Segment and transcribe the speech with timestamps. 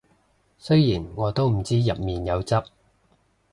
[0.57, 2.55] 雖然我都唔知入面有汁